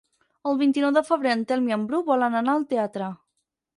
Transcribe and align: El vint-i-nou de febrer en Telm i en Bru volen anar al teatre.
El 0.51 0.55
vint-i-nou 0.61 0.93
de 0.95 1.03
febrer 1.09 1.33
en 1.37 1.43
Telm 1.51 1.67
i 1.69 1.75
en 1.77 1.83
Bru 1.91 1.99
volen 2.09 2.39
anar 2.41 2.57
al 2.59 2.67
teatre. 2.73 3.11